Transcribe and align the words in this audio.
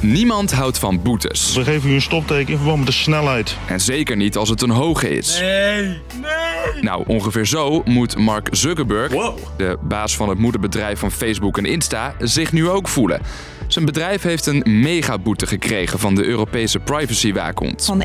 Niemand 0.00 0.52
houdt 0.52 0.78
van 0.78 1.02
boetes. 1.02 1.54
We 1.54 1.64
geven 1.64 1.90
u 1.90 1.94
een 1.94 2.02
stopteken 2.02 2.52
in 2.52 2.56
verband 2.56 2.78
met 2.78 2.86
de 2.86 2.92
snelheid. 2.92 3.56
En 3.66 3.80
zeker 3.80 4.16
niet 4.16 4.36
als 4.36 4.48
het 4.48 4.62
een 4.62 4.70
hoge 4.70 5.16
is. 5.16 5.40
Nee, 5.40 5.82
nee. 5.82 6.82
Nou, 6.82 7.04
ongeveer 7.06 7.46
zo 7.46 7.82
moet 7.84 8.16
Mark 8.16 8.48
Zuckerberg, 8.50 9.12
de 9.56 9.78
baas 9.80 10.16
van 10.16 10.28
het 10.28 10.38
moederbedrijf 10.38 10.98
van 10.98 11.10
Facebook 11.10 11.58
en 11.58 11.64
Insta, 11.64 12.14
zich 12.18 12.52
nu 12.52 12.68
ook 12.68 12.88
voelen. 12.88 13.20
Zijn 13.66 13.84
bedrijf 13.84 14.22
heeft 14.22 14.46
een 14.46 14.62
megaboete 14.66 15.46
gekregen 15.46 15.98
van 15.98 16.14
de 16.14 16.24
Europese 16.24 16.78
privacywaakhond. 16.78 17.84
Van 17.84 18.02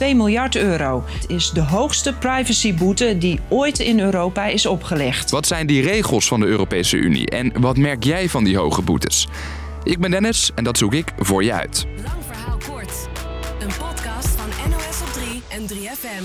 1,2 0.00 0.16
miljard 0.16 0.56
euro. 0.56 1.04
Het 1.06 1.30
is 1.30 1.50
de 1.50 1.62
hoogste 1.62 2.12
privacyboete 2.12 3.18
die 3.18 3.40
ooit 3.48 3.78
in 3.78 4.00
Europa 4.00 4.46
is 4.46 4.66
opgelegd. 4.66 5.30
Wat 5.30 5.46
zijn 5.46 5.66
die 5.66 5.82
regels 5.82 6.28
van 6.28 6.40
de 6.40 6.46
Europese 6.46 6.96
Unie 6.96 7.26
en 7.26 7.52
wat 7.60 7.76
merk 7.76 8.04
jij 8.04 8.28
van 8.28 8.44
die 8.44 8.56
hoge 8.56 8.82
boetes? 8.82 9.28
Ik 9.82 9.98
ben 9.98 10.10
Dennis 10.10 10.50
en 10.54 10.64
dat 10.64 10.78
zoek 10.78 10.94
ik 10.94 11.12
voor 11.18 11.44
je 11.44 11.52
uit. 11.52 11.86
Lang 12.04 12.24
verhaal 12.26 12.58
kort. 12.68 13.08
Een 13.60 13.68
podcast 13.68 14.28
van 14.28 14.48
NOS 14.70 15.00
op 15.00 15.06
3 15.12 15.42
en 15.48 15.68
3FM. 15.68 16.24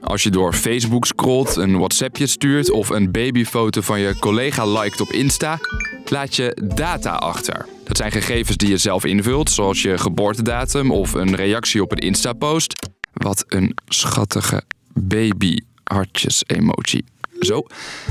Als 0.00 0.22
je 0.22 0.30
door 0.30 0.52
Facebook 0.52 1.06
scrolt, 1.06 1.56
een 1.56 1.76
WhatsAppje 1.76 2.26
stuurt 2.26 2.70
of 2.70 2.88
een 2.88 3.12
babyfoto 3.12 3.80
van 3.80 4.00
je 4.00 4.18
collega 4.18 4.66
liked 4.66 5.00
op 5.00 5.08
Insta, 5.08 5.58
laat 6.04 6.36
je 6.36 6.56
data 6.74 7.14
achter. 7.14 7.66
Dat 7.84 7.96
zijn 7.96 8.12
gegevens 8.12 8.56
die 8.56 8.68
je 8.68 8.76
zelf 8.76 9.04
invult, 9.04 9.50
zoals 9.50 9.82
je 9.82 9.98
geboortedatum 9.98 10.90
of 10.90 11.12
een 11.12 11.34
reactie 11.34 11.82
op 11.82 11.92
een 11.92 11.98
Insta-post. 11.98 12.88
Wat 13.12 13.44
een 13.48 13.76
schattige 13.86 14.62
baby-hartjes-emoji. 14.92 17.13
Zo. 17.40 17.62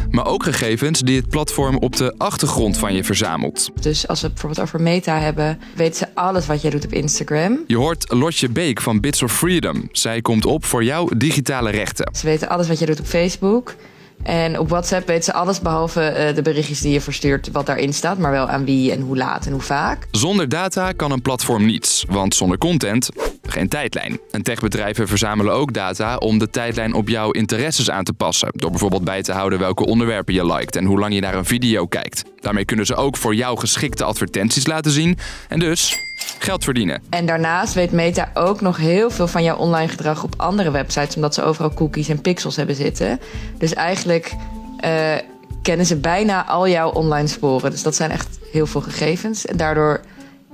Maar 0.10 0.26
ook 0.26 0.44
gegevens 0.44 1.00
die 1.00 1.16
het 1.16 1.30
platform 1.30 1.78
op 1.78 1.96
de 1.96 2.14
achtergrond 2.18 2.78
van 2.78 2.94
je 2.94 3.04
verzamelt. 3.04 3.70
Dus 3.82 4.08
als 4.08 4.22
we 4.22 4.26
het 4.26 4.36
bijvoorbeeld 4.36 4.68
over 4.68 4.82
Meta 4.82 5.20
hebben, 5.20 5.60
weten 5.76 5.96
ze 5.96 6.08
alles 6.14 6.46
wat 6.46 6.62
jij 6.62 6.72
doet 6.72 6.86
op 6.86 6.94
Instagram. 6.94 7.60
Je 7.68 7.78
hoort 7.78 8.12
Lotje 8.12 8.50
Beek 8.50 8.82
van 8.82 9.00
Bits 9.00 9.24
of 9.24 9.34
Freedom. 9.34 9.90
Zij 9.92 10.22
komt 10.22 10.46
op 10.46 10.66
voor 10.66 10.84
jouw 10.84 11.10
digitale 11.18 11.70
rechten. 11.70 12.16
Ze 12.16 12.26
weten 12.26 12.50
alles 12.50 12.68
wat 12.68 12.78
jij 12.78 12.88
doet 12.88 13.00
op 13.00 13.06
Facebook. 13.06 13.76
En 14.24 14.60
op 14.60 14.70
WhatsApp 14.70 15.08
weten 15.08 15.24
ze 15.24 15.34
alles 15.34 15.60
behalve 15.60 16.02
eh, 16.02 16.36
de 16.36 16.42
berichtjes 16.42 16.82
die 16.82 16.92
je 16.92 17.02
verstuurt, 17.02 17.52
wat 17.52 17.66
daarin 17.66 17.94
staat, 17.94 18.18
maar 18.18 18.32
wel 18.32 18.48
aan 18.48 18.66
wie 18.66 18.92
en 18.92 19.02
hoe 19.02 19.18
laat 19.18 19.46
en 19.46 19.52
hoe 19.52 19.62
vaak. 19.62 20.08
Zonder 20.12 20.50
data 20.50 20.92
kan 20.92 21.12
een 21.12 21.22
platform 21.22 21.66
niets, 21.66 22.06
want 22.10 22.36
zonder 22.36 22.58
content 22.58 23.10
geen 23.54 23.68
tijdlijn. 23.68 24.20
En 24.32 24.44
techbedrijven 24.44 25.08
verzamelen 25.08 25.54
ook 25.54 25.74
data 25.74 26.18
om 26.18 26.40
de 26.40 26.50
tijdlijn 26.50 26.94
op 26.94 27.08
jouw 27.10 27.32
interesses 27.32 27.90
aan 27.90 28.04
te 28.04 28.14
passen. 28.14 28.50
Door 28.56 28.70
bijvoorbeeld 28.70 29.04
bij 29.04 29.22
te 29.22 29.32
houden 29.32 29.60
welke 29.60 29.86
onderwerpen 29.86 30.34
je 30.34 30.46
liked 30.46 30.76
en 30.76 30.86
hoe 30.86 31.00
lang 31.00 31.14
je 31.14 31.22
naar 31.22 31.36
een 31.36 31.46
video 31.46 31.86
kijkt. 31.86 32.24
Daarmee 32.40 32.66
kunnen 32.66 32.86
ze 32.86 32.96
ook 32.96 33.18
voor 33.18 33.36
jou 33.36 33.60
geschikte 33.60 34.04
advertenties 34.04 34.68
laten 34.68 34.92
zien 34.92 35.18
en 35.50 35.60
dus 35.60 35.96
geld 36.40 36.64
verdienen. 36.64 37.02
En 37.10 37.26
daarnaast 37.26 37.74
weet 37.74 37.92
Meta 37.92 38.32
ook 38.34 38.62
nog 38.62 38.78
heel 38.78 39.10
veel 39.10 39.28
van 39.28 39.44
jouw 39.44 39.58
online 39.58 39.88
gedrag 39.88 40.24
op 40.24 40.34
andere 40.38 40.72
websites, 40.72 41.16
omdat 41.16 41.34
ze 41.34 41.44
overal 41.44 41.74
cookies 41.74 42.10
en 42.10 42.22
pixels 42.22 42.56
hebben 42.56 42.76
zitten. 42.76 43.20
Dus 43.58 43.74
eigenlijk 43.74 44.34
eh, 44.80 45.16
kennen 45.62 45.86
ze 45.86 45.96
bijna 45.96 46.46
al 46.46 46.68
jouw 46.68 46.90
online 46.90 47.28
sporen. 47.28 47.72
Dus 47.72 47.84
dat 47.84 47.96
zijn 47.96 48.12
echt 48.12 48.40
heel 48.52 48.66
veel 48.66 48.82
gegevens. 48.82 49.46
En 49.46 49.58
daardoor 49.58 50.02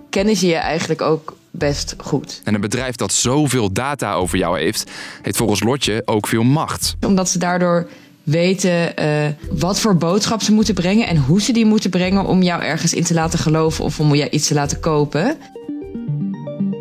kennen 0.10 0.36
ze 0.36 0.48
je 0.48 0.56
eigenlijk 0.56 1.02
ook 1.02 1.38
best 1.52 1.96
goed. 1.98 2.42
En 2.44 2.54
een 2.54 2.62
bedrijf 2.62 2.96
dat 2.96 3.14
zoveel 3.14 3.72
data 3.72 4.14
over 4.14 4.38
jou 4.38 4.60
heeft, 4.60 4.92
heeft 5.22 5.38
volgens 5.38 5.64
Lotje 5.64 6.02
ook 6.06 6.28
veel 6.28 6.44
macht. 6.44 6.96
Omdat 7.06 7.30
ze 7.30 7.40
daardoor 7.40 7.88
weten 8.24 8.98
eh, 8.98 9.28
wat 9.52 9.80
voor 9.80 9.96
boodschap 9.96 10.42
ze 10.42 10.52
moeten 10.52 10.74
brengen 10.74 11.08
en 11.08 11.18
hoe 11.18 11.42
ze 11.42 11.52
die 11.52 11.66
moeten 11.66 11.90
brengen 11.90 12.26
om 12.26 12.42
jou 12.42 12.64
ergens 12.64 12.94
in 12.94 13.04
te 13.04 13.14
laten 13.14 13.40
geloven 13.40 13.84
of 13.84 14.00
om 14.00 14.16
jou 14.16 14.30
iets 14.30 14.48
te 14.48 14.54
laten 14.54 14.80
kopen. 14.80 15.38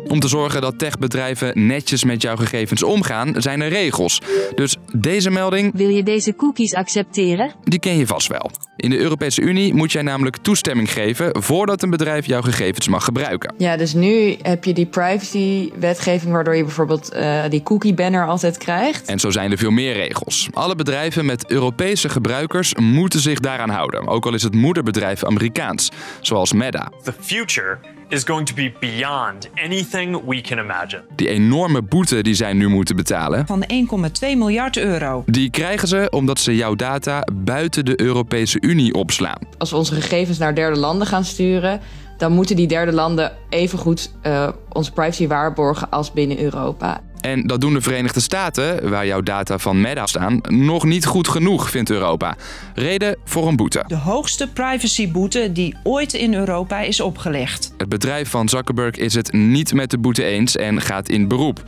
Om 0.09 0.19
te 0.19 0.27
zorgen 0.27 0.61
dat 0.61 0.79
techbedrijven 0.79 1.67
netjes 1.67 2.03
met 2.03 2.21
jouw 2.21 2.35
gegevens 2.35 2.83
omgaan, 2.83 3.33
zijn 3.37 3.61
er 3.61 3.69
regels. 3.69 4.21
Dus 4.55 4.75
deze 4.93 5.29
melding, 5.29 5.71
Wil 5.73 5.89
je 5.89 6.03
deze 6.03 6.35
cookies 6.35 6.73
accepteren? 6.73 7.51
die 7.63 7.79
ken 7.79 7.97
je 7.97 8.07
vast 8.07 8.27
wel. 8.27 8.51
In 8.75 8.89
de 8.89 8.97
Europese 8.97 9.41
Unie 9.41 9.73
moet 9.73 9.91
jij 9.91 10.01
namelijk 10.01 10.37
toestemming 10.37 10.91
geven 10.91 11.41
voordat 11.43 11.83
een 11.83 11.89
bedrijf 11.89 12.25
jouw 12.25 12.41
gegevens 12.41 12.87
mag 12.87 13.03
gebruiken. 13.03 13.53
Ja, 13.57 13.77
dus 13.77 13.93
nu 13.93 14.37
heb 14.41 14.63
je 14.63 14.73
die 14.73 14.85
privacy-wetgeving 14.85 16.31
waardoor 16.31 16.55
je 16.55 16.63
bijvoorbeeld 16.63 17.11
eh, 17.11 17.43
die 17.49 17.63
cookie-banner 17.63 18.27
altijd 18.27 18.57
krijgt. 18.57 19.05
En 19.07 19.19
zo 19.19 19.29
zijn 19.29 19.51
er 19.51 19.57
veel 19.57 19.71
meer 19.71 19.93
regels. 19.93 20.47
Alle 20.53 20.75
bedrijven 20.75 21.25
met 21.25 21.51
Europese 21.51 22.09
gebruikers 22.09 22.75
moeten 22.75 23.19
zich 23.19 23.39
daaraan 23.39 23.69
houden, 23.69 24.07
ook 24.07 24.25
al 24.25 24.33
is 24.33 24.43
het 24.43 24.53
moederbedrijf 24.53 25.23
Amerikaans, 25.23 25.91
zoals 26.21 26.53
Meta. 26.53 26.91
The 27.03 27.13
future 27.19 27.77
is 28.09 28.23
going 28.23 28.45
to 28.47 28.53
be 28.53 28.71
beyond 28.79 29.49
anything 29.55 30.21
we 30.25 30.41
can 30.41 30.57
imagine. 30.57 31.01
Die 31.15 31.27
enorme 31.29 31.81
boete 31.81 32.21
die 32.23 32.33
zij 32.33 32.53
nu 32.53 32.67
moeten 32.67 32.95
betalen, 32.95 33.45
Van 33.47 33.63
1,2 33.63 34.37
miljard 34.37 34.77
euro. 34.77 35.23
die 35.25 35.49
krijgen 35.49 35.87
ze 35.87 36.07
omdat 36.09 36.39
ze 36.39 36.55
jouw 36.55 36.75
data 36.75 37.23
buiten 37.33 37.85
de 37.85 38.01
Europese 38.01 38.57
Unie 38.61 38.93
opslaan. 38.93 39.39
Als 39.57 39.71
we 39.71 39.77
onze 39.77 39.93
gegevens 39.95 40.37
naar 40.37 40.55
derde 40.55 40.79
landen 40.79 41.07
gaan 41.07 41.23
sturen, 41.25 41.79
dan 42.17 42.31
moeten 42.31 42.55
die 42.55 42.67
derde 42.67 42.91
landen 42.91 43.31
evengoed 43.49 44.11
eh 44.21 44.49
onze 44.69 44.91
privacy 44.91 45.27
waarborgen 45.27 45.89
als 45.89 46.11
binnen 46.13 46.39
Europa. 46.41 47.01
En 47.19 47.47
dat 47.47 47.61
doen 47.61 47.73
de 47.73 47.81
Verenigde 47.81 48.19
Staten, 48.19 48.89
waar 48.89 49.05
jouw 49.05 49.21
data 49.21 49.57
van 49.57 49.81
Meta 49.81 50.05
staan, 50.05 50.41
nog 50.47 50.83
niet 50.85 51.05
goed 51.05 51.27
genoeg, 51.27 51.69
vindt 51.69 51.89
Europa. 51.89 52.35
Reden 52.75 53.15
voor 53.23 53.47
een 53.47 53.55
boete. 53.55 53.83
De 53.87 53.95
hoogste 53.95 54.47
privacyboete 54.47 55.51
die 55.51 55.77
ooit 55.83 56.13
in 56.13 56.33
Europa 56.33 56.79
is 56.79 56.99
opgelegd. 56.99 57.73
Het 57.77 57.89
bedrijf 57.89 58.29
van 58.29 58.49
Zuckerberg 58.49 58.95
is 58.95 59.13
het 59.13 59.33
niet 59.33 59.73
met 59.73 59.91
de 59.91 59.97
boete 59.97 60.23
eens 60.23 60.55
en 60.55 60.81
gaat 60.81 61.09
in 61.09 61.27
beroep. 61.27 61.63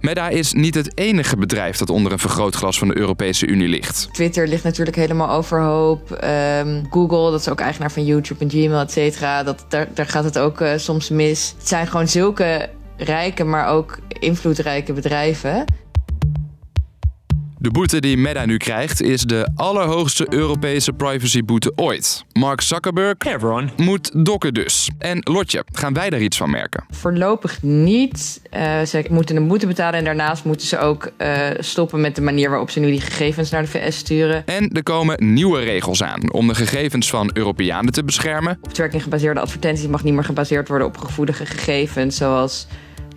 Meta 0.00 0.28
is 0.28 0.52
niet 0.52 0.74
het 0.74 0.98
enige 0.98 1.36
bedrijf 1.36 1.76
dat 1.76 1.90
onder 1.90 2.12
een 2.12 2.18
vergrootglas 2.18 2.78
van 2.78 2.88
de 2.88 2.98
Europese 2.98 3.46
Unie 3.46 3.68
ligt. 3.68 4.08
Twitter 4.12 4.48
ligt 4.48 4.64
natuurlijk 4.64 4.96
helemaal 4.96 5.30
overhoop. 5.30 6.12
Ehm, 6.12 6.84
Google, 6.90 7.30
dat 7.30 7.40
is 7.40 7.48
ook 7.48 7.60
eigenaar 7.60 7.92
van 7.92 8.04
YouTube 8.04 8.44
en 8.44 8.50
Gmail, 8.50 8.80
et 8.80 8.92
cetera. 8.92 9.42
Dat, 9.42 9.64
daar, 9.68 9.88
daar 9.94 10.06
gaat 10.06 10.24
het 10.24 10.38
ook 10.38 10.60
eh, 10.60 10.72
soms 10.76 11.08
mis. 11.08 11.54
Het 11.58 11.68
zijn 11.68 11.86
gewoon 11.86 12.08
zulke 12.08 12.68
rijke, 12.96 13.44
maar 13.44 13.68
ook 13.68 13.98
invloedrijke 14.18 14.92
bedrijven. 14.92 15.64
De 17.60 17.70
boete 17.70 18.00
die 18.00 18.16
Meta 18.16 18.46
nu 18.46 18.56
krijgt 18.56 19.02
is 19.02 19.22
de 19.22 19.50
allerhoogste 19.54 20.26
Europese 20.30 20.92
privacyboete 20.92 21.72
ooit. 21.76 22.24
Mark 22.32 22.60
Zuckerberg 22.60 23.14
Hey 23.18 23.34
everyone. 23.34 23.68
moet 23.76 24.24
dokken 24.24 24.54
dus. 24.54 24.90
En 24.98 25.20
Lotje, 25.24 25.64
gaan 25.72 25.94
wij 25.94 26.10
daar 26.10 26.20
iets 26.20 26.36
van 26.36 26.50
merken? 26.50 26.84
Voorlopig 26.90 27.62
niet. 27.62 28.40
Eh, 28.50 28.82
ze 28.82 29.06
moeten 29.10 29.36
een 29.36 29.46
boete 29.48 29.66
betalen 29.66 29.98
en 29.98 30.04
daarnaast 30.04 30.44
moeten 30.44 30.66
ze 30.66 30.78
ook 30.78 31.10
eh, 31.16 31.48
stoppen 31.58 32.00
met 32.00 32.14
de 32.16 32.22
manier 32.22 32.50
waarop 32.50 32.70
ze 32.70 32.80
nu 32.80 32.90
die 32.90 33.00
gegevens 33.00 33.50
naar 33.50 33.62
de 33.62 33.68
VS 33.68 33.96
sturen. 33.96 34.46
En 34.46 34.70
er 34.72 34.82
komen 34.82 35.34
nieuwe 35.34 35.60
regels 35.60 36.02
aan 36.02 36.32
om 36.32 36.48
de 36.48 36.54
gegevens 36.54 37.10
van 37.10 37.30
Europeanen 37.32 37.92
te 37.92 38.04
beschermen. 38.04 38.58
Op 38.62 38.90
gebaseerde 38.90 39.40
advertenties 39.40 39.86
mag 39.86 40.04
niet 40.04 40.14
meer 40.14 40.24
gebaseerd 40.24 40.68
worden 40.68 40.86
op 40.86 40.96
gevoelige 40.96 41.46
gegevens 41.46 42.16
zoals 42.16 42.66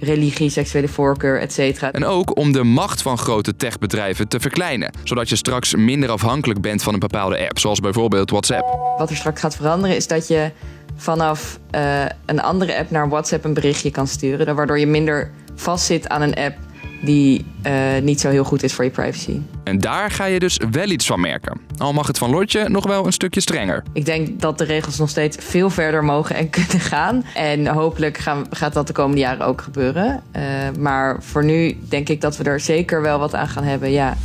religie, 0.02 0.50
seksuele 0.50 0.88
voorkeur, 0.88 1.40
et 1.40 1.54
cetera. 1.54 1.92
En 1.92 2.06
ook 2.06 2.38
om 2.38 2.52
de 2.52 2.64
macht 2.64 3.02
van 3.02 3.18
grote 3.18 3.56
techbedrijven 3.56 4.28
te 4.28 4.40
verkleinen. 4.40 4.92
Zodat 5.04 5.30
je 5.30 5.36
straks 5.36 5.76
minder 5.76 6.10
afhankelijk 6.10 6.62
bent 6.62 6.84
van 6.84 6.94
een 6.94 7.00
bepaalde 7.00 7.48
app, 7.48 7.60
zoals 7.60 7.80
bijvoorbeeld 7.80 8.30
WhatsApp. 8.30 8.96
Wat 8.98 9.10
er 9.10 9.16
straks 9.16 9.42
gaat 9.42 9.56
veranderen 9.56 9.96
is 9.96 10.08
dat 10.08 10.28
je 10.28 10.52
vanaf 10.96 11.60
eh, 11.72 12.06
een 12.26 12.42
andere 12.42 12.78
app 12.78 12.92
naar 12.92 13.10
WhatsApp 13.10 13.46
een 13.46 13.54
berichtje 13.54 13.92
kan 13.92 14.08
sturen. 14.08 14.56
Waardoor 14.56 14.80
je 14.80 14.88
minder 14.88 15.32
vastzit 15.56 16.10
aan 16.10 16.22
een 16.22 16.36
app 16.36 16.58
die 17.02 17.46
eh, 17.62 17.74
niet 18.02 18.20
zo 18.20 18.30
heel 18.30 18.44
goed 18.44 18.64
is 18.64 18.74
voor 18.74 18.84
je 18.84 18.90
privacy. 18.90 19.40
En 19.64 19.80
daar 19.80 20.12
ga 20.12 20.26
je 20.26 20.40
dus 20.40 20.60
wel 20.72 20.90
iets 20.90 21.06
van 21.06 21.20
merken. 21.20 21.62
Al 21.78 21.94
mag 21.94 22.08
het 22.08 22.18
van 22.18 22.30
Lotje 22.30 22.70
nog 22.70 22.86
wel 22.86 23.06
een 23.06 23.14
stukje 23.14 23.42
strenger. 23.42 23.84
Ik 23.94 24.06
denk 24.06 24.40
dat 24.40 24.58
de 24.58 24.64
regels 24.64 24.98
nog 24.98 25.10
steeds 25.10 25.38
veel 25.40 25.70
verder 25.70 26.04
mogen 26.04 26.36
en 26.36 26.50
kunnen 26.60 26.80
gaan. 26.80 27.26
En 27.34 27.68
hopelijk 27.68 28.18
gaan, 28.18 28.46
gaat 28.50 28.74
dat 28.74 28.88
de 28.88 28.94
komende 28.94 29.22
jaren 29.22 29.46
ook 29.46 29.62
gebeuren. 29.62 30.24
Eh, 30.32 30.44
maar 30.80 31.24
voor 31.24 31.44
nu 31.44 31.78
denk 31.90 32.10
ik 32.10 32.22
dat 32.22 32.38
we 32.38 32.44
er 32.44 32.60
zeker 32.60 33.02
wel 33.02 33.20
wat 33.20 33.36
aan 33.36 33.48
gaan 33.48 33.64
hebben, 33.64 33.92
ja. 33.92 34.18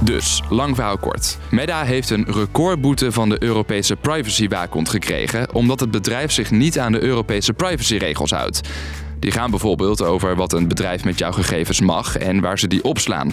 Dus, 0.00 0.42
lang 0.48 0.74
verhaal 0.74 0.98
kort. 0.98 1.38
Meta 1.50 1.84
heeft 1.84 2.10
een 2.10 2.26
recordboete 2.30 3.12
van 3.12 3.28
de 3.28 3.42
Europese 3.42 3.96
privacywaakhond 3.96 4.88
gekregen... 4.88 5.54
omdat 5.54 5.80
het 5.80 5.90
bedrijf 5.90 6.32
zich 6.32 6.50
niet 6.50 6.78
aan 6.78 6.92
de 6.92 7.02
Europese 7.02 7.52
privacyregels 7.52 8.30
houdt. 8.30 8.60
Die 9.18 9.30
gaan 9.30 9.50
bijvoorbeeld 9.50 10.02
over 10.02 10.36
wat 10.36 10.52
een 10.52 10.68
bedrijf 10.68 11.04
met 11.04 11.18
jouw 11.18 11.32
gegevens 11.32 11.80
mag 11.80 12.16
en 12.16 12.40
waar 12.40 12.58
ze 12.58 12.66
die 12.66 12.84
opslaan. 12.84 13.32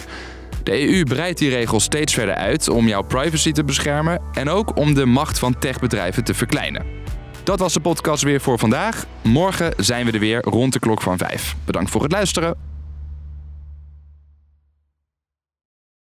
De 0.62 0.88
EU 0.88 1.04
breidt 1.04 1.38
die 1.38 1.50
regels 1.50 1.84
steeds 1.84 2.14
verder 2.14 2.34
uit 2.34 2.68
om 2.68 2.88
jouw 2.88 3.02
privacy 3.02 3.52
te 3.52 3.64
beschermen... 3.64 4.20
en 4.32 4.48
ook 4.48 4.76
om 4.76 4.94
de 4.94 5.06
macht 5.06 5.38
van 5.38 5.58
techbedrijven 5.58 6.24
te 6.24 6.34
verkleinen. 6.34 6.86
Dat 7.44 7.58
was 7.58 7.72
de 7.72 7.80
podcast 7.80 8.22
weer 8.22 8.40
voor 8.40 8.58
vandaag. 8.58 9.06
Morgen 9.22 9.72
zijn 9.76 10.06
we 10.06 10.12
er 10.12 10.18
weer 10.18 10.42
rond 10.42 10.72
de 10.72 10.78
klok 10.78 11.02
van 11.02 11.18
5. 11.18 11.56
Bedankt 11.64 11.90
voor 11.90 12.02
het 12.02 12.12
luisteren. 12.12 12.73